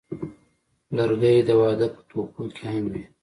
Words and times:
لرګی 0.95 1.37
د 1.47 1.49
واده 1.59 1.87
په 1.95 1.99
تحفو 2.07 2.43
کې 2.55 2.65
هم 2.73 2.85
وي. 2.91 3.03